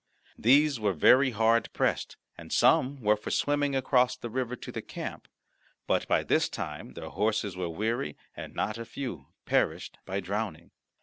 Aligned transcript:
These 0.39 0.79
were 0.79 0.93
very 0.93 1.29
hard 1.29 1.71
pressed, 1.73 2.17
and 2.35 2.51
some 2.51 3.01
were 3.01 3.15
for 3.15 3.29
swimming 3.29 3.75
across 3.75 4.17
the 4.17 4.31
river 4.31 4.55
to 4.55 4.71
the 4.71 4.81
camp, 4.81 5.27
but 5.85 6.07
by 6.07 6.23
this 6.23 6.49
time 6.49 6.93
their 6.93 7.09
horses 7.09 7.55
were 7.55 7.69
weary, 7.69 8.17
and 8.35 8.55
not 8.55 8.79
a 8.79 8.85
few 8.85 9.27
perished 9.45 9.99
by 10.07 10.19
drowning. 10.19 10.71